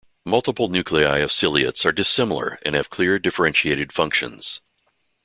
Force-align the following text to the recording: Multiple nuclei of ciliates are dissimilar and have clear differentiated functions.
Multiple 0.25 0.67
nuclei 0.67 1.19
of 1.19 1.29
ciliates 1.31 1.85
are 1.85 1.91
dissimilar 1.91 2.57
and 2.65 2.73
have 2.73 2.89
clear 2.89 3.19
differentiated 3.19 3.93
functions. 3.93 4.59